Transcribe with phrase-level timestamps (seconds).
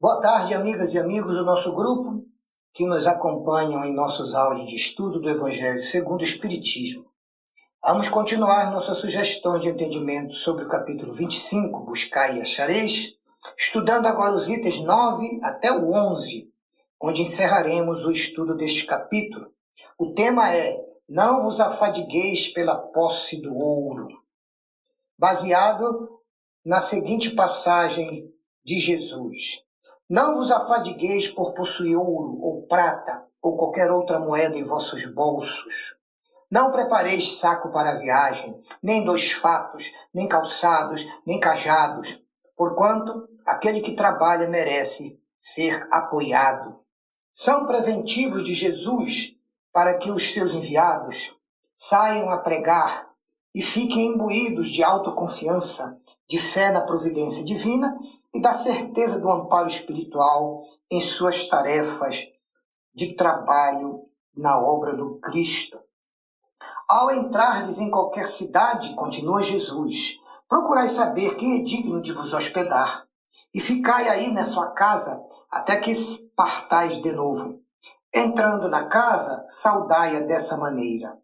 [0.00, 2.24] Boa tarde, amigas e amigos do nosso grupo
[2.72, 7.10] que nos acompanham em nossos áudios de estudo do Evangelho segundo o Espiritismo.
[7.82, 13.16] Vamos continuar nossas sugestões de entendimento sobre o capítulo 25, Buscar e Achareis,
[13.58, 16.48] estudando agora os itens 9 até o 11,
[17.02, 19.48] onde encerraremos o estudo deste capítulo.
[19.98, 20.78] O tema é
[21.08, 24.06] Não vos afadigueis pela posse do ouro,
[25.18, 26.20] baseado
[26.64, 28.32] na seguinte passagem
[28.64, 29.66] de Jesus.
[30.08, 35.98] Não vos afadigueis por possuir ouro ou prata ou qualquer outra moeda em vossos bolsos.
[36.50, 42.18] Não prepareis saco para a viagem, nem dois fatos, nem calçados, nem cajados,
[42.56, 46.80] porquanto aquele que trabalha merece ser apoiado.
[47.30, 49.36] São preventivos de Jesus
[49.70, 51.36] para que os seus enviados
[51.76, 53.07] saiam a pregar
[53.54, 55.98] e fiquem imbuídos de autoconfiança,
[56.28, 57.98] de fé na providência divina
[58.34, 62.26] e da certeza do amparo espiritual em suas tarefas
[62.94, 64.02] de trabalho
[64.36, 65.78] na obra do Cristo.
[66.88, 73.06] Ao entrardes em qualquer cidade, continua Jesus, procurai saber quem é digno de vos hospedar,
[73.54, 75.94] e ficai aí na sua casa até que
[76.34, 77.60] partais de novo.
[78.12, 81.18] Entrando na casa, saudai-a dessa maneira.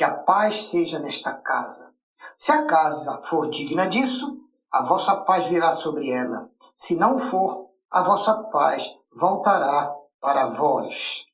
[0.00, 1.92] Que a paz seja nesta casa.
[2.34, 4.38] Se a casa for digna disso,
[4.72, 6.50] a vossa paz virá sobre ela.
[6.74, 11.26] Se não for, a vossa paz voltará para vós.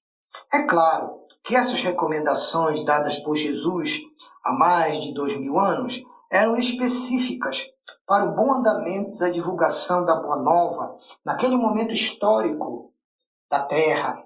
[0.53, 4.01] É claro que essas recomendações dadas por Jesus
[4.43, 7.71] há mais de dois mil anos eram específicas
[8.05, 12.93] para o bom andamento da divulgação da Boa Nova naquele momento histórico
[13.49, 14.26] da Terra,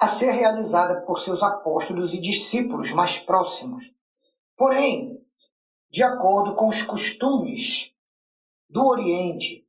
[0.00, 3.92] a ser realizada por seus apóstolos e discípulos mais próximos.
[4.56, 5.20] Porém,
[5.90, 7.92] de acordo com os costumes
[8.68, 9.66] do Oriente,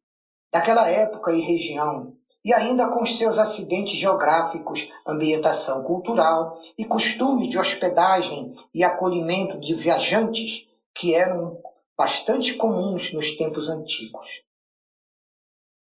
[0.52, 2.16] daquela época e região,
[2.46, 9.60] e ainda com os seus acidentes geográficos, ambientação cultural e costumes de hospedagem e acolhimento
[9.60, 11.62] de viajantes que eram
[11.98, 14.44] bastante comuns nos tempos antigos.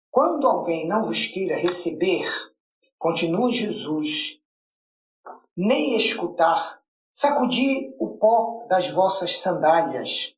[0.09, 2.52] Quando alguém não vos queira receber,
[3.03, 4.39] continua Jesus,
[5.57, 6.79] nem escutar,
[7.11, 10.33] sacudi o pó das vossas sandálias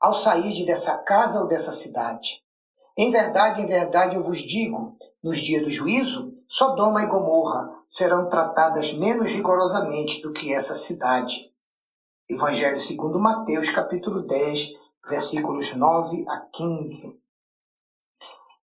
[0.00, 2.40] ao sair dessa casa ou dessa cidade.
[2.96, 8.28] Em verdade, em verdade eu vos digo, nos dias do juízo, Sodoma e Gomorra serão
[8.28, 11.52] tratadas menos rigorosamente do que essa cidade.
[12.30, 14.68] Evangelho segundo Mateus, capítulo 10,
[15.08, 17.27] versículos 9 a 15.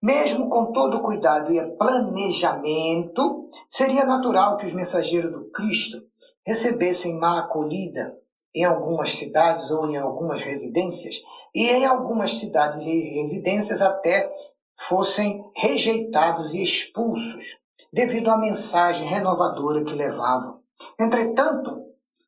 [0.05, 5.97] Mesmo com todo cuidado e planejamento, seria natural que os mensageiros do Cristo
[6.45, 8.15] recebessem má acolhida
[8.53, 11.15] em algumas cidades ou em algumas residências,
[11.55, 14.31] e em algumas cidades e residências até
[14.77, 17.57] fossem rejeitados e expulsos
[17.91, 20.59] devido à mensagem renovadora que levavam.
[20.99, 21.81] Entretanto,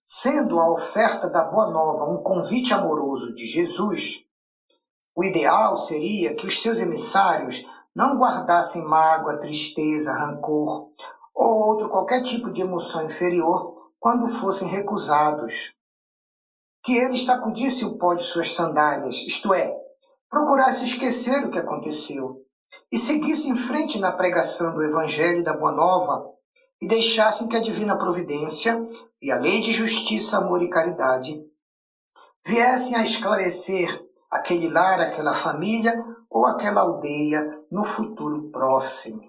[0.03, 4.26] sendo a oferta da Boa Nova um convite amoroso de Jesus,
[5.17, 10.91] o ideal seria que os seus emissários não guardassem mágoa, tristeza, rancor
[11.33, 15.73] ou outro qualquer tipo de emoção inferior quando fossem recusados.
[16.83, 19.75] Que eles sacudissem o pó de suas sandálias, isto é,
[20.29, 22.45] procurassem esquecer o que aconteceu
[22.91, 26.31] e seguissem em frente na pregação do Evangelho e da Boa Nova
[26.79, 28.79] e deixassem que a divina providência
[29.19, 31.43] e a lei de justiça, amor e caridade
[32.45, 35.93] viessem a esclarecer aquele lar, aquela família
[36.29, 39.21] ou aquela aldeia no futuro próximo.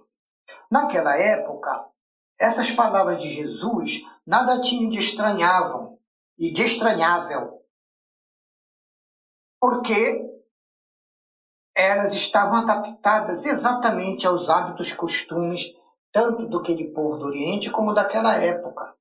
[0.70, 1.86] Naquela época,
[2.40, 5.98] essas palavras de Jesus nada tinham de estranhavam
[6.38, 7.62] e de estranhável,
[9.60, 10.24] porque
[11.76, 15.74] elas estavam adaptadas exatamente aos hábitos, costumes,
[16.12, 18.94] tanto do aquele povo do Oriente como daquela época.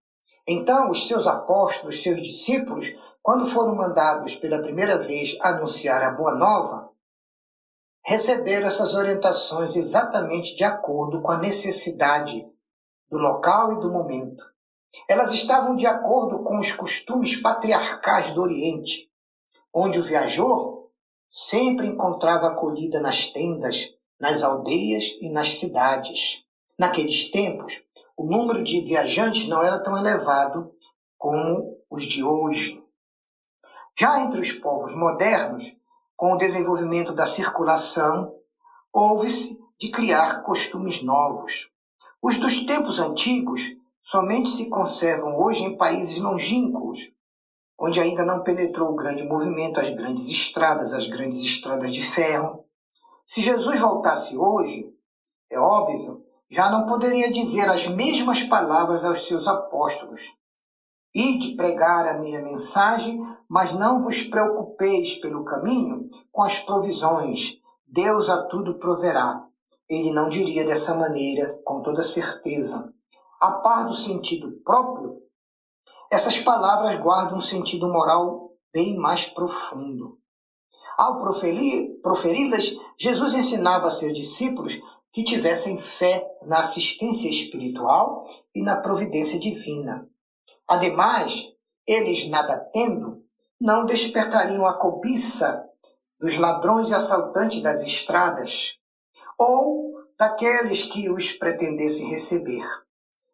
[0.48, 2.88] Então, os seus apóstolos, seus discípulos,
[3.28, 6.90] quando foram mandados pela primeira vez anunciar a Boa Nova,
[8.06, 12.48] receberam essas orientações exatamente de acordo com a necessidade
[13.12, 14.42] do local e do momento.
[15.10, 19.12] Elas estavam de acordo com os costumes patriarcais do Oriente,
[19.76, 20.88] onde o viajor
[21.28, 26.46] sempre encontrava acolhida nas tendas, nas aldeias e nas cidades.
[26.80, 27.84] Naqueles tempos,
[28.16, 30.72] o número de viajantes não era tão elevado
[31.18, 32.87] como os de hoje.
[34.00, 35.76] Já entre os povos modernos,
[36.16, 38.32] com o desenvolvimento da circulação,
[38.94, 41.72] houve-se de criar costumes novos.
[42.22, 43.62] Os dos tempos antigos
[44.00, 47.12] somente se conservam hoje em países longínquos,
[47.80, 52.66] onde ainda não penetrou o grande movimento, as grandes estradas, as grandes estradas de ferro.
[53.26, 54.94] Se Jesus voltasse hoje,
[55.50, 56.22] É óbvio,
[56.52, 60.34] já não poderia dizer as mesmas palavras aos seus apóstolos.
[61.16, 67.60] Ide pregar a minha mensagem, mas não vos preocupeis pelo caminho com as provisões.
[67.88, 69.46] Deus a tudo proverá.
[69.90, 72.94] Ele não diria dessa maneira, com toda certeza.
[73.40, 75.22] A par do sentido próprio,
[76.12, 80.20] essas palavras guardam um sentido moral bem mais profundo.
[80.98, 84.80] Ao proferi-las, Jesus ensinava a seus discípulos
[85.12, 90.10] que tivessem fé na assistência espiritual e na providência divina.
[90.68, 91.54] Ademais,
[91.88, 93.24] eles, nada tendo,
[93.60, 95.68] não despertariam a cobiça
[96.20, 98.78] dos ladrões e assaltantes das estradas,
[99.38, 102.66] ou daqueles que os pretendessem receber.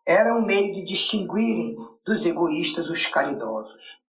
[0.06, 4.00] Era um meio de distinguirem dos egoístas os caridosos.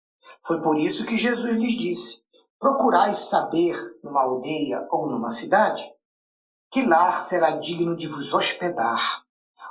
[0.42, 2.22] Foi por isso que Jesus lhes disse:
[2.58, 5.84] Procurais saber numa aldeia ou numa cidade
[6.70, 9.22] que lar será digno de vos hospedar.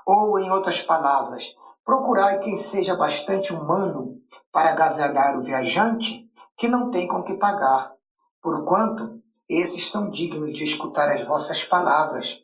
[0.06, 1.54] Ou, em outras palavras,
[1.84, 6.23] procurai quem seja bastante humano para agasalhar o viajante
[6.63, 7.94] que não tem com que pagar,
[8.42, 12.42] porquanto esses são dignos de escutar as vossas palavras.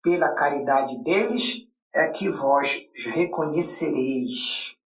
[0.00, 4.76] Pela caridade deles é que vós os reconhecereis.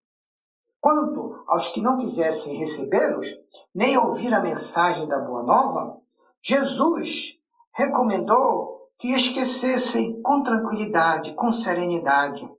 [0.81, 3.29] Quanto aos que não quisessem recebê-los,
[3.75, 5.99] nem ouvir a mensagem da Boa Nova,
[6.41, 7.39] Jesus
[7.75, 12.51] recomendou que esquecessem com tranquilidade, com serenidade.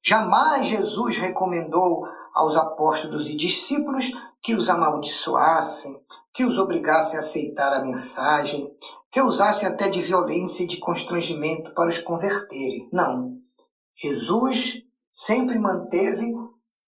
[0.00, 2.06] Jamais Jesus recomendou
[2.38, 6.00] aos apóstolos e discípulos que os amaldiçoassem,
[6.32, 8.72] que os obrigassem a aceitar a mensagem,
[9.10, 12.88] que usassem até de violência e de constrangimento para os converterem.
[12.92, 13.36] Não.
[13.92, 16.32] Jesus sempre manteve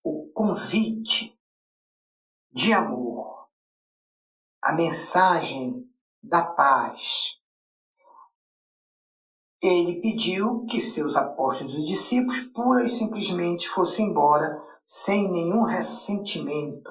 [0.04, 1.36] o convite
[2.52, 3.48] de amor,
[4.62, 5.84] a mensagem
[6.22, 7.39] da paz,
[9.62, 16.90] ele pediu que seus apóstolos e discípulos pura e simplesmente fossem embora sem nenhum ressentimento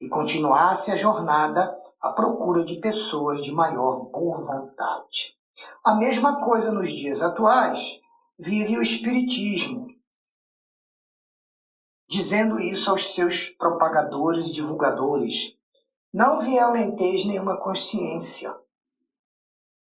[0.00, 5.36] e continuasse a jornada à procura de pessoas de maior boa vontade.
[5.84, 8.00] A mesma coisa nos dias atuais
[8.38, 9.86] vive o Espiritismo,
[12.08, 15.54] dizendo isso aos seus propagadores e divulgadores.
[16.12, 18.56] Não violenteis nenhuma consciência,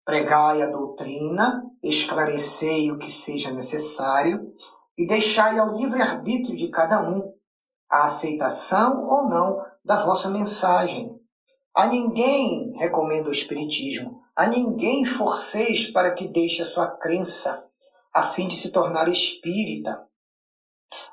[0.05, 4.53] Pregai a doutrina, esclarecei o que seja necessário
[4.99, 7.33] e deixai ao livre-arbítrio de cada um
[7.91, 11.19] a aceitação ou não da vossa mensagem.
[11.75, 17.67] A ninguém recomendo o Espiritismo, a ninguém forceis para que deixe a sua crença,
[18.13, 20.07] a fim de se tornar espírita.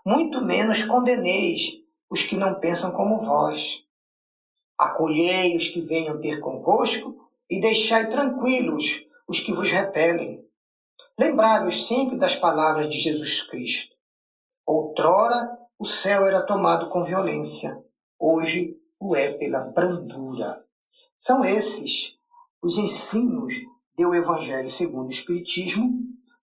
[0.05, 3.85] Muito menos condeneis os que não pensam como vós.
[4.77, 10.42] Acolhei os que venham ter convosco e deixai tranquilos os que vos repelem.
[11.19, 13.94] Lembrai-vos sempre das palavras de Jesus Cristo.
[14.65, 17.77] Outrora o céu era tomado com violência,
[18.18, 20.63] hoje o é pela brandura.
[21.18, 22.18] São esses
[22.62, 23.53] os ensinos
[23.98, 25.92] do Evangelho segundo o Espiritismo,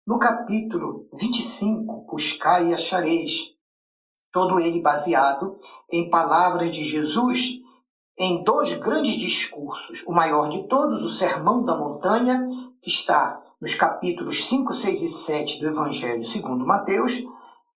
[0.07, 3.55] no capítulo 25, Buscai e achareis,
[4.33, 5.57] todo ele baseado
[5.91, 7.61] em palavras de Jesus
[8.19, 10.03] em dois grandes discursos.
[10.07, 12.47] O maior de todos, o Sermão da Montanha,
[12.83, 17.23] que está nos capítulos 5, 6 e 7 do Evangelho segundo Mateus,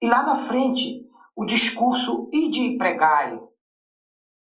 [0.01, 3.41] e lá na frente, o discurso Ide e Pregai,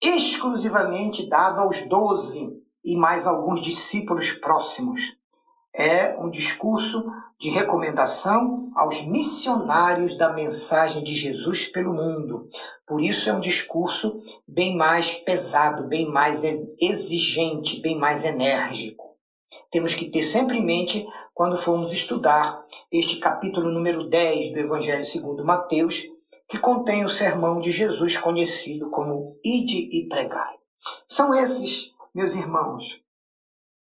[0.02, 2.50] exclusivamente dado aos doze
[2.84, 5.18] e mais alguns discípulos próximos
[5.76, 7.04] é um discurso
[7.40, 12.46] de recomendação aos missionários da mensagem de Jesus pelo mundo.
[12.86, 16.42] Por isso é um discurso bem mais pesado, bem mais
[16.82, 19.16] exigente, bem mais enérgico.
[19.72, 25.06] Temos que ter sempre em mente quando formos estudar este capítulo número 10 do Evangelho
[25.06, 26.04] segundo Mateus,
[26.46, 30.58] que contém o sermão de Jesus conhecido como Ide e Pregai.
[31.08, 33.02] São esses, meus irmãos,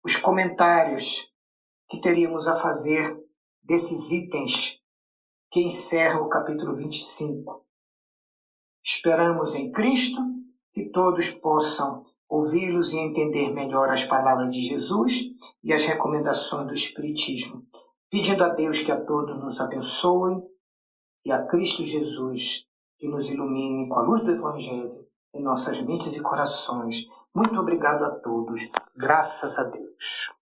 [0.06, 1.28] os comentários
[1.90, 3.18] que teríamos a fazer
[3.64, 4.80] desses itens
[5.52, 7.66] que encerram o capítulo 25.
[8.84, 10.22] Esperamos em Cristo
[10.72, 15.32] que todos possam ouvi-los e entender melhor as palavras de Jesus
[15.64, 17.66] e as recomendações do Espiritismo,
[18.10, 20.42] pedindo a Deus que a todos nos abençoe
[21.26, 26.16] e a Cristo Jesus que nos ilumine com a luz do Evangelho em nossas mentes
[26.16, 27.06] e corações.
[27.36, 28.70] Muito obrigado a todos.
[28.96, 30.39] Graças a Deus.